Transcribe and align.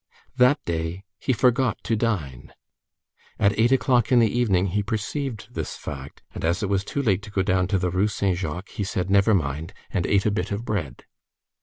That 0.35 0.57
day 0.65 1.03
he 1.19 1.31
forgot 1.31 1.77
to 1.83 1.95
dine. 1.95 2.53
At 3.37 3.53
eight 3.59 3.71
o'clock 3.71 4.11
in 4.11 4.17
the 4.17 4.35
evening 4.35 4.69
he 4.73 4.81
perceived 4.81 5.53
this 5.53 5.75
fact, 5.77 6.23
and 6.33 6.43
as 6.43 6.63
it 6.63 6.69
was 6.69 6.83
too 6.83 7.03
late 7.03 7.21
to 7.21 7.29
go 7.29 7.43
down 7.43 7.67
to 7.67 7.77
the 7.77 7.91
Rue 7.91 8.07
Saint 8.07 8.39
Jacques, 8.39 8.69
he 8.69 8.83
said: 8.83 9.11
"Never 9.11 9.35
mind!" 9.35 9.73
and 9.91 10.07
ate 10.07 10.25
a 10.25 10.31
bit 10.31 10.51
of 10.51 10.65
bread. 10.65 11.03